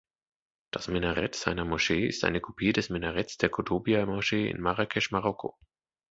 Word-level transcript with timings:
Das 0.71 0.87
Minarett 0.87 1.35
seiner 1.35 1.63
Moschee 1.63 2.07
ist 2.07 2.23
eine 2.23 2.41
Kopie 2.41 2.73
des 2.73 2.89
Minaretts 2.89 3.37
der 3.37 3.49
Koutoubia-Moschee 3.49 4.49
in 4.49 4.59
Marrakesch, 4.59 5.11
Marokko. 5.11 5.59